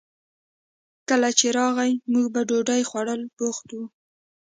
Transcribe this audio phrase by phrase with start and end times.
[1.09, 3.85] هغه چې کله راغئ موږ په ډوډۍ خوړولو بوخت وو